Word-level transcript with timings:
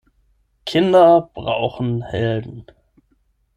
Kinder 0.65 1.29
brauchen 1.35 2.01
Helden. 2.01 2.65